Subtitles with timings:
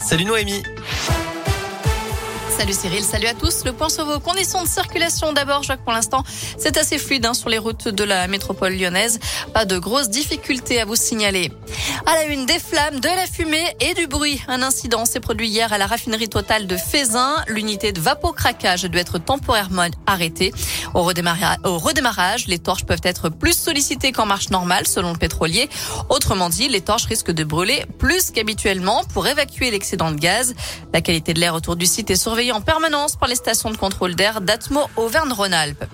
[0.00, 0.62] Salut Noémie.
[2.60, 3.64] Salut Cyril, salut à tous.
[3.64, 5.62] Le point sur vos conditions de circulation d'abord.
[5.62, 6.22] Que pour l'instant,
[6.58, 9.18] c'est assez fluide hein, sur les routes de la métropole lyonnaise.
[9.54, 11.50] Pas de grosses difficultés à vous signaler.
[12.04, 14.42] À la une, des flammes, de la fumée et du bruit.
[14.46, 17.36] Un incident s'est produit hier à la raffinerie totale de Fézin.
[17.48, 20.52] L'unité de vapocraquage doit être temporairement arrêtée.
[20.92, 25.70] Au au redémarrage, les torches peuvent être plus sollicitées qu'en marche normale, selon le pétrolier.
[26.10, 30.54] Autrement dit, les torches risquent de brûler plus qu'habituellement pour évacuer l'excédent de gaz.
[30.92, 33.76] La qualité de l'air autour du site est surveillée en permanence par les stations de
[33.76, 35.84] contrôle d'air d'Atmo Auvergne-Rhône-Alpes.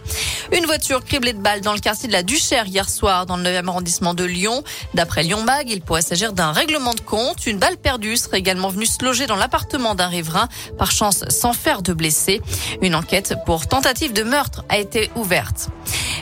[0.53, 3.43] Une voiture criblée de balles dans le quartier de la Duchère hier soir dans le
[3.43, 4.63] 9e arrondissement de Lyon.
[4.95, 7.47] D'après Lyon Mag, il pourrait s'agir d'un règlement de compte.
[7.47, 10.49] Une balle perdue serait également venue se loger dans l'appartement d'un riverain,
[10.79, 12.41] par chance sans faire de blessés.
[12.81, 15.69] Une enquête pour tentative de meurtre a été ouverte.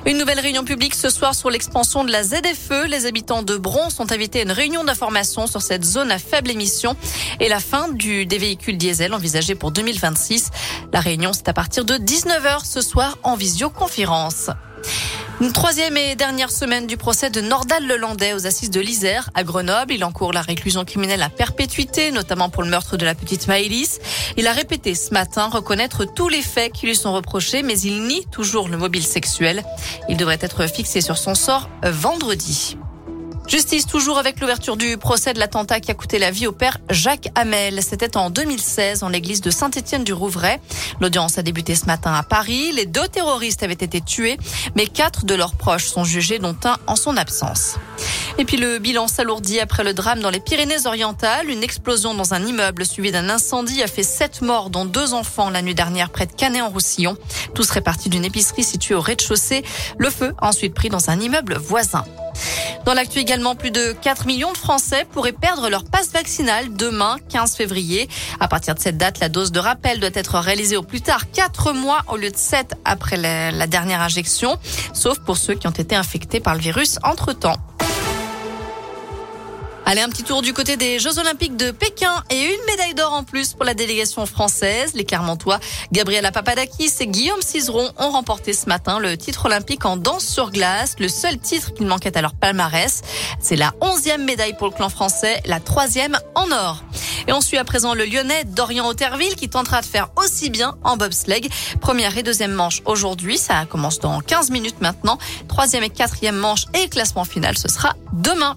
[0.06, 2.86] Une nouvelle réunion publique ce soir sur l'expansion de la ZFE.
[2.88, 6.50] Les habitants de Bron sont invités à une réunion d'information sur cette zone à faible
[6.50, 6.94] émission
[7.40, 10.50] et la fin du, des véhicules diesel envisagés pour 2026.
[10.92, 14.50] La réunion, c'est à partir de 19h ce soir en visioconférence.
[15.40, 19.42] Une troisième et dernière semaine du procès de Nordal Lelandais aux assises de l'Isère à
[19.42, 19.92] Grenoble.
[19.92, 23.98] Il encourt la réclusion criminelle à perpétuité, notamment pour le meurtre de la petite Maëlys.
[24.36, 28.04] Il a répété ce matin reconnaître tous les faits qui lui sont reprochés, mais il
[28.04, 29.64] nie toujours le mobile sexuel.
[30.08, 32.76] Il devrait être fixé sur son sort vendredi.
[33.46, 36.78] Justice toujours avec l'ouverture du procès de l'attentat qui a coûté la vie au père
[36.90, 37.82] Jacques Hamel.
[37.82, 40.60] C'était en 2016 en l'église de Saint-Étienne-du-Rouvray.
[41.00, 42.72] L'audience a débuté ce matin à Paris.
[42.72, 44.38] Les deux terroristes avaient été tués,
[44.76, 47.76] mais quatre de leurs proches sont jugés, dont un en son absence.
[48.38, 51.50] Et puis le bilan s'alourdit après le drame dans les Pyrénées-Orientales.
[51.50, 55.50] Une explosion dans un immeuble suivi d'un incendie a fait sept morts, dont deux enfants
[55.50, 57.16] la nuit dernière près de Canet-en-Roussillon.
[57.54, 59.64] Tous répartis d'une épicerie située au rez-de-chaussée.
[59.98, 62.04] Le feu a ensuite pris dans un immeuble voisin.
[62.84, 67.16] Dans l'actu également, plus de 4 millions de Français pourraient perdre leur passe vaccinale demain,
[67.30, 68.08] 15 février.
[68.40, 71.30] À partir de cette date, la dose de rappel doit être réalisée au plus tard
[71.30, 74.58] 4 mois au lieu de 7 après la, dernière injection,
[74.92, 77.56] sauf pour ceux qui ont été infectés par le virus entre-temps.
[79.86, 83.12] Allez, un petit tour du côté des Jeux Olympiques de Pékin et une médaille d'or
[83.12, 84.94] en plus pour la délégation française.
[84.94, 85.60] Les Clermontois,
[85.92, 90.50] Gabriela Papadakis et Guillaume Cizeron ont remporté ce matin le titre olympique en danse sur
[90.50, 93.02] glace, le seul titre qu'il manquait à leur palmarès.
[93.40, 96.82] C'est la onzième médaille pour le clan français, la troisième en or.
[97.28, 100.76] Et on suit à présent le Lyonnais Dorian Auterville qui tentera de faire aussi bien
[100.82, 101.50] en bobsleigh.
[101.82, 105.18] Première et deuxième manche aujourd'hui, ça commence dans 15 minutes maintenant.
[105.46, 108.56] Troisième et quatrième manche et classement final, ce sera demain.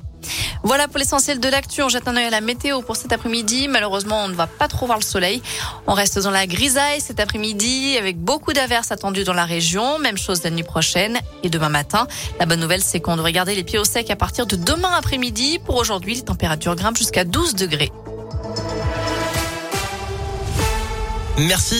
[0.63, 1.81] Voilà pour l'essentiel de l'actu.
[1.81, 3.67] On jette un œil à la météo pour cet après-midi.
[3.67, 5.41] Malheureusement, on ne va pas trop voir le soleil.
[5.87, 9.99] On reste dans la grisaille cet après-midi avec beaucoup d'averses attendues dans la région.
[9.99, 12.07] Même chose la nuit prochaine et demain matin.
[12.39, 14.91] La bonne nouvelle, c'est qu'on devrait garder les pieds au sec à partir de demain
[14.97, 15.59] après-midi.
[15.65, 17.91] Pour aujourd'hui, les températures grimpent jusqu'à 12 degrés.
[21.37, 21.75] Merci.